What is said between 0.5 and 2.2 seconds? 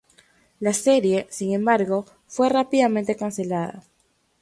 La serie, sin embargo,